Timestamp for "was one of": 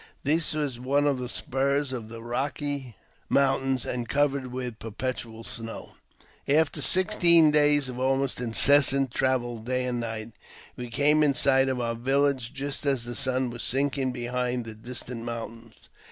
0.55-1.19